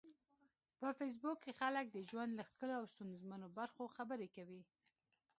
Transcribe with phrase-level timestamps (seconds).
[0.79, 4.61] په فېسبوک کې خلک د ژوند له ښکلو او ستونزمنو برخو خبرې کوي